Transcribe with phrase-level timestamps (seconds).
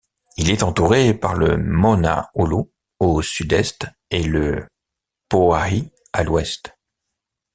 [0.37, 2.63] Il est entouré par le Mauna Ulu
[2.97, 4.67] au sud-est et le
[5.29, 6.75] Pauahi à l'ouest.